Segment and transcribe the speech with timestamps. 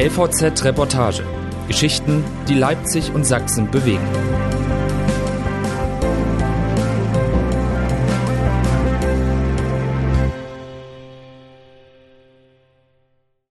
[0.00, 1.22] LVZ Reportage.
[1.68, 4.08] Geschichten, die Leipzig und Sachsen bewegen.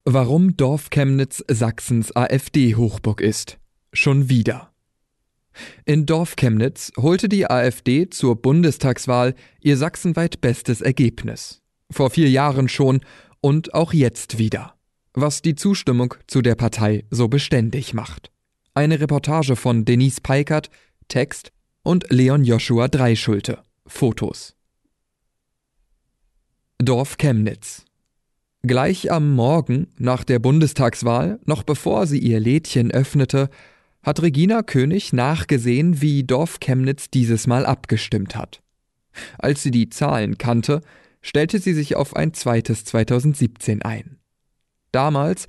[0.05, 3.59] Warum Dorf Chemnitz Sachsens AfD-Hochburg ist.
[3.93, 4.71] Schon wieder.
[5.85, 11.61] In Dorf Chemnitz holte die AfD zur Bundestagswahl ihr sachsenweit bestes Ergebnis.
[11.91, 13.01] Vor vier Jahren schon
[13.39, 14.78] und auch jetzt wieder.
[15.13, 18.31] Was die Zustimmung zu der Partei so beständig macht.
[18.73, 20.69] Eine Reportage von Denise Peikert,
[21.07, 24.55] Text und Leon Joshua Dreischulte, Fotos.
[26.77, 27.85] Dorf Chemnitz
[28.61, 33.49] Gleich am Morgen nach der Bundestagswahl, noch bevor sie ihr Lädchen öffnete,
[34.03, 38.61] hat Regina König nachgesehen, wie Dorf Chemnitz dieses Mal abgestimmt hat.
[39.37, 40.81] Als sie die Zahlen kannte,
[41.21, 44.18] stellte sie sich auf ein zweites 2017 ein.
[44.91, 45.45] Damals,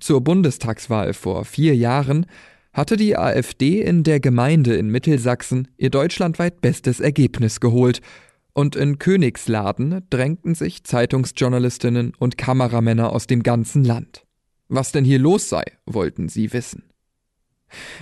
[0.00, 2.26] zur Bundestagswahl vor vier Jahren,
[2.72, 8.00] hatte die AfD in der Gemeinde in Mittelsachsen ihr deutschlandweit bestes Ergebnis geholt
[8.54, 14.24] und in Königsladen drängten sich Zeitungsjournalistinnen und Kameramänner aus dem ganzen Land.
[14.68, 16.84] Was denn hier los sei, wollten sie wissen.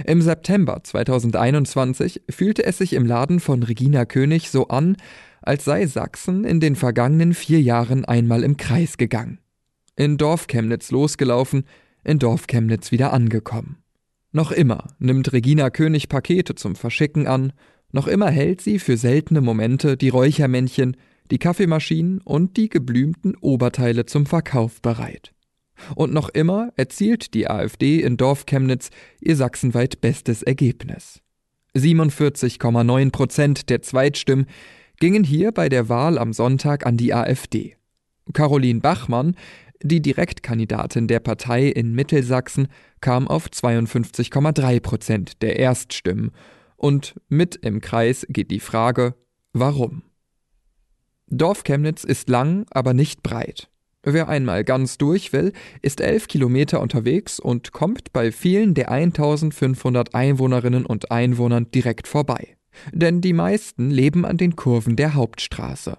[0.05, 4.97] Im September 2021 fühlte es sich im Laden von Regina König so an,
[5.43, 9.39] als sei Sachsen in den vergangenen vier Jahren einmal im Kreis gegangen.
[10.01, 11.65] In Dorfchemnitz losgelaufen,
[12.05, 13.83] in Dorfchemnitz wieder angekommen.
[14.33, 17.53] Noch immer nimmt Regina König Pakete zum Verschicken an
[17.93, 20.97] noch immer hält sie für seltene Momente die Räuchermännchen,
[21.31, 25.35] die Kaffeemaschinen und die geblümten Oberteile zum Verkauf bereit.
[25.97, 28.89] Und noch immer erzielt die AfD in Dorf Chemnitz
[29.21, 31.21] ihr sachsenweit bestes Ergebnis.
[31.77, 34.47] 47,9 Prozent der Zweitstimmen
[34.99, 37.77] gingen hier bei der Wahl am Sonntag an die AfD.
[38.33, 39.35] Caroline Bachmann,
[39.83, 42.69] die Direktkandidatin der Partei in Mittelsachsen,
[43.01, 46.33] kam auf 52,3 Prozent der Erststimmen
[46.77, 49.15] und mit im Kreis geht die Frage,
[49.53, 50.03] warum?
[51.27, 53.71] Dorf Chemnitz ist lang, aber nicht breit.
[54.03, 60.15] Wer einmal ganz durch will, ist elf Kilometer unterwegs und kommt bei vielen der 1500
[60.15, 62.57] Einwohnerinnen und Einwohnern direkt vorbei.
[62.93, 65.99] Denn die meisten leben an den Kurven der Hauptstraße.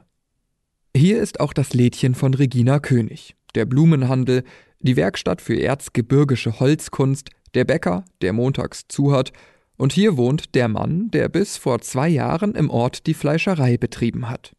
[0.95, 4.43] Hier ist auch das Lädchen von Regina König, der Blumenhandel,
[4.79, 9.31] die Werkstatt für erzgebirgische Holzkunst, der Bäcker, der montags zuhört
[9.77, 14.29] und hier wohnt der Mann, der bis vor zwei Jahren im Ort die Fleischerei betrieben
[14.29, 14.55] hat.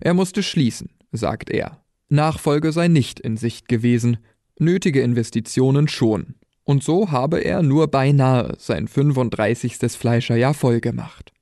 [0.00, 1.82] Er musste schließen, sagt er.
[2.08, 4.18] Nachfolge sei nicht in Sicht gewesen,
[4.58, 6.36] nötige Investitionen schon.
[6.64, 9.78] Und so habe er nur beinahe sein 35.
[9.78, 11.32] Fleischerjahr vollgemacht.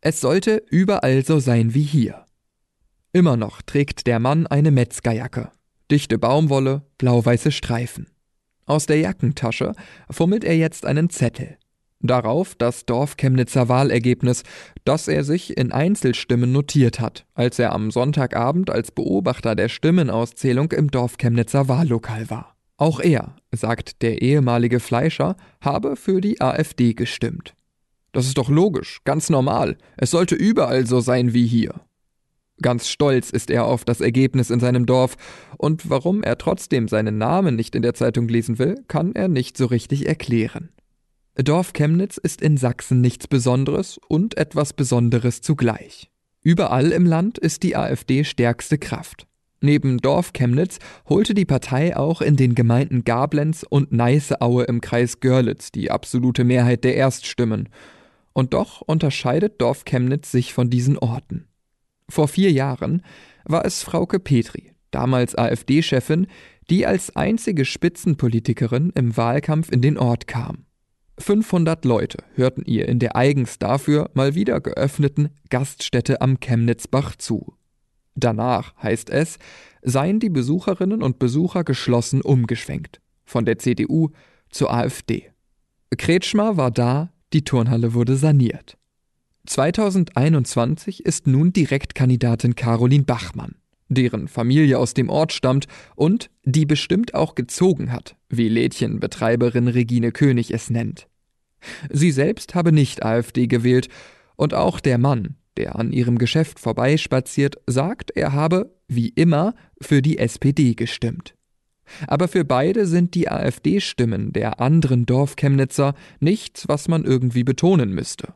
[0.00, 2.24] Es sollte überall so sein wie hier.
[3.12, 5.50] Immer noch trägt der Mann eine Metzgerjacke,
[5.94, 8.08] dichte Baumwolle, blau-weiße Streifen.
[8.66, 9.74] Aus der Jackentasche
[10.10, 11.56] fummelt er jetzt einen Zettel.
[12.00, 14.42] Darauf das Dorf-Chemnitzer Wahlergebnis,
[14.84, 20.72] das er sich in Einzelstimmen notiert hat, als er am Sonntagabend als Beobachter der Stimmenauszählung
[20.72, 22.56] im Dorf-Chemnitzer Wahllokal war.
[22.76, 27.54] Auch er, sagt der ehemalige Fleischer, habe für die AfD gestimmt.
[28.10, 29.78] Das ist doch logisch, ganz normal.
[29.96, 31.72] Es sollte überall so sein wie hier.
[32.62, 35.16] Ganz stolz ist er auf das Ergebnis in seinem Dorf,
[35.58, 39.56] und warum er trotzdem seinen Namen nicht in der Zeitung lesen will, kann er nicht
[39.56, 40.70] so richtig erklären.
[41.36, 46.10] Dorf Chemnitz ist in Sachsen nichts Besonderes und etwas Besonderes zugleich.
[46.42, 49.26] Überall im Land ist die AfD stärkste Kraft.
[49.60, 50.78] Neben Dorf Chemnitz
[51.08, 56.44] holte die Partei auch in den Gemeinden Gablenz und Neißeaue im Kreis Görlitz die absolute
[56.44, 57.70] Mehrheit der Erststimmen.
[58.32, 61.48] Und doch unterscheidet Dorf Chemnitz sich von diesen Orten.
[62.08, 63.02] Vor vier Jahren
[63.44, 66.26] war es Frauke Petri, damals AfD-Chefin,
[66.70, 70.66] die als einzige Spitzenpolitikerin im Wahlkampf in den Ort kam.
[71.18, 77.54] 500 Leute hörten ihr in der eigens dafür mal wieder geöffneten Gaststätte am Chemnitzbach zu.
[78.16, 79.38] Danach, heißt es,
[79.82, 83.00] seien die Besucherinnen und Besucher geschlossen umgeschwenkt.
[83.24, 84.10] Von der CDU
[84.50, 85.30] zur AfD.
[85.96, 88.76] Kretschmer war da, die Turnhalle wurde saniert.
[89.46, 93.56] 2021 ist nun Direktkandidatin Caroline Bachmann
[93.88, 100.12] deren Familie aus dem Ort stammt und die bestimmt auch gezogen hat, wie Lädchenbetreiberin Regine
[100.12, 101.06] König es nennt.
[101.90, 103.88] Sie selbst habe nicht AfD gewählt
[104.36, 110.02] und auch der Mann, der an ihrem Geschäft vorbeispaziert, sagt, er habe, wie immer, für
[110.02, 111.34] die SPD gestimmt.
[112.06, 118.34] Aber für beide sind die AfD-Stimmen der anderen Dorfchemnitzer nichts, was man irgendwie betonen müsste.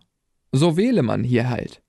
[0.53, 1.83] So wähle man hier halt.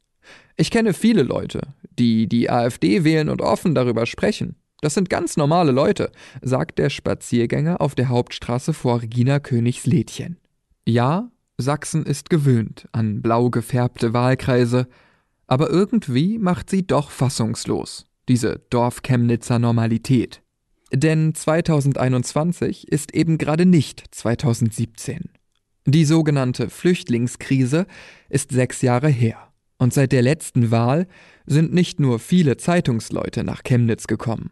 [0.58, 1.62] Ich kenne viele Leute,
[1.98, 4.56] die die AfD wählen und offen darüber sprechen.
[4.82, 6.12] Das sind ganz normale Leute,
[6.42, 10.38] sagt der Spaziergänger auf der Hauptstraße vor Regina Königs Lädchen.
[10.86, 14.88] Ja, Sachsen ist gewöhnt an blau gefärbte Wahlkreise,
[15.48, 20.42] aber irgendwie macht sie doch fassungslos, diese Dorfchemnitzer Normalität.
[20.94, 25.30] Denn 2021 ist eben gerade nicht 2017.
[25.86, 27.88] Die sogenannte Flüchtlingskrise
[28.30, 29.38] ist sechs Jahre her.
[29.78, 31.08] Und seit der letzten Wahl
[31.46, 34.52] sind nicht nur viele Zeitungsleute nach Chemnitz gekommen.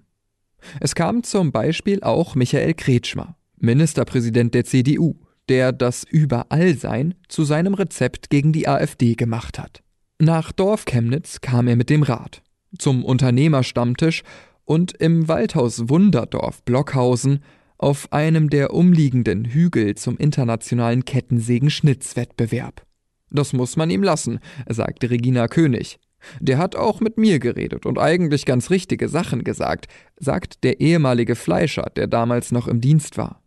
[0.79, 5.15] Es kam zum Beispiel auch Michael Kretschmer, Ministerpräsident der CDU,
[5.50, 9.83] der das Überallsein zu seinem Rezept gegen die AfD gemacht hat.
[10.19, 12.41] Nach Dorf Chemnitz kam er mit dem Rad,
[12.77, 14.23] zum Unternehmerstammtisch
[14.65, 17.44] und im Waldhaus Wunderdorf Blockhausen
[17.77, 22.85] auf einem der umliegenden Hügel zum internationalen Kettensägen-Schnitzwettbewerb.
[23.29, 26.00] Das muss man ihm lassen, sagte Regina König.
[26.39, 29.88] Der hat auch mit mir geredet und eigentlich ganz richtige Sachen gesagt,
[30.18, 33.41] sagt der ehemalige Fleischer, der damals noch im Dienst war.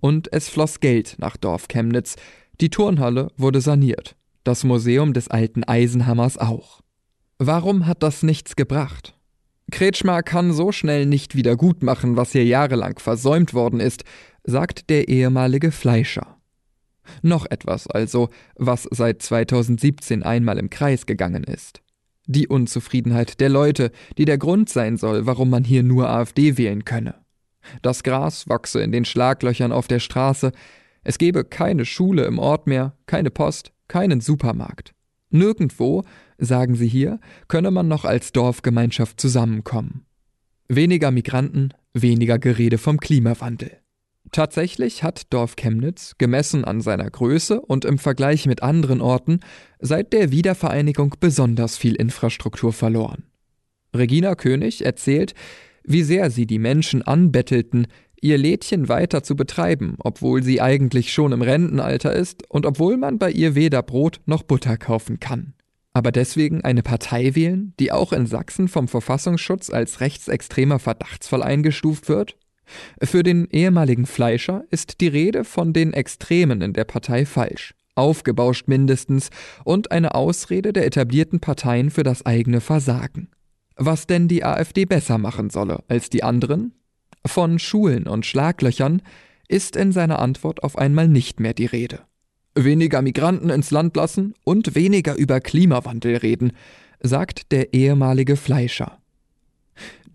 [0.00, 2.16] Und es floss Geld nach Dorf Chemnitz,
[2.60, 6.82] die Turnhalle wurde saniert, das Museum des alten Eisenhammers auch.
[7.38, 9.18] Warum hat das nichts gebracht?
[9.70, 14.04] Kretschmer kann so schnell nicht wieder gut machen, was hier jahrelang versäumt worden ist,
[14.44, 16.36] sagt der ehemalige Fleischer.
[17.22, 21.82] Noch etwas also, was seit 2017 einmal im Kreis gegangen ist.
[22.26, 26.84] Die Unzufriedenheit der Leute, die der Grund sein soll, warum man hier nur AfD wählen
[26.84, 27.16] könne.
[27.82, 30.52] Das Gras wachse in den Schlaglöchern auf der Straße,
[31.02, 34.92] es gebe keine Schule im Ort mehr, keine Post, keinen Supermarkt.
[35.30, 36.04] Nirgendwo,
[36.40, 40.04] sagen sie hier, könne man noch als Dorfgemeinschaft zusammenkommen.
[40.68, 43.78] Weniger Migranten, weniger Gerede vom Klimawandel.
[44.32, 49.40] Tatsächlich hat Dorf Chemnitz, gemessen an seiner Größe und im Vergleich mit anderen Orten,
[49.80, 53.24] seit der Wiedervereinigung besonders viel Infrastruktur verloren.
[53.94, 55.34] Regina König erzählt,
[55.82, 57.88] wie sehr sie die Menschen anbettelten,
[58.20, 63.18] ihr Lädchen weiter zu betreiben, obwohl sie eigentlich schon im Rentenalter ist und obwohl man
[63.18, 65.54] bei ihr weder Brot noch Butter kaufen kann.
[65.92, 72.08] Aber deswegen eine Partei wählen, die auch in Sachsen vom Verfassungsschutz als rechtsextremer verdachtsvoll eingestuft
[72.08, 72.36] wird?
[73.02, 78.68] Für den ehemaligen Fleischer ist die Rede von den Extremen in der Partei falsch, aufgebauscht
[78.68, 79.30] mindestens
[79.64, 83.28] und eine Ausrede der etablierten Parteien für das eigene Versagen.
[83.74, 86.74] Was denn die AfD besser machen solle als die anderen,
[87.26, 89.02] von Schulen und Schlaglöchern
[89.48, 92.00] ist in seiner Antwort auf einmal nicht mehr die Rede.
[92.54, 96.52] Weniger Migranten ins Land lassen und weniger über Klimawandel reden,
[97.00, 98.98] sagt der ehemalige Fleischer.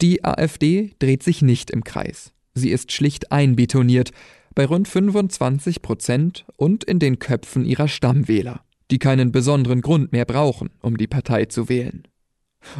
[0.02, 2.34] Die AfD dreht sich nicht im Kreis.
[2.54, 4.12] Sie ist schlicht einbetoniert
[4.54, 8.62] bei rund 25 Prozent und in den Köpfen ihrer Stammwähler,
[8.92, 12.04] die keinen besonderen Grund mehr brauchen, um die Partei zu wählen.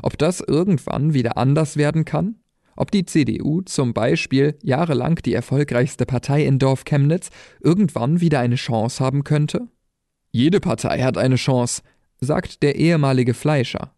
[0.02, 2.36] Ob das irgendwann wieder anders werden kann?
[2.76, 7.30] Ob die CDU zum Beispiel jahrelang die erfolgreichste Partei in Dorf Chemnitz
[7.62, 9.68] irgendwann wieder eine Chance haben könnte?
[10.32, 11.82] Jede Partei hat eine Chance,
[12.20, 13.94] sagt der ehemalige Fleischer.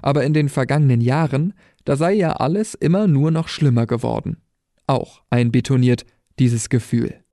[0.00, 1.52] Aber in den vergangenen Jahren,
[1.84, 4.38] da sei ja alles immer nur noch schlimmer geworden.
[4.86, 6.06] Auch einbetoniert
[6.38, 7.23] dieses Gefühl.